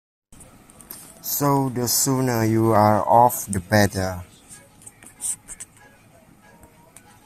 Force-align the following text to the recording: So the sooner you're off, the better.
So 1.21 1.69
the 1.69 1.87
sooner 1.87 2.43
you're 2.43 2.75
off, 2.75 3.45
the 3.45 3.59
better. 3.59 4.23